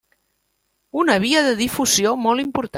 Una 1.03 1.19
via 1.25 1.43
de 1.51 1.53
difusió 1.63 2.17
molt 2.27 2.47
important. 2.49 2.69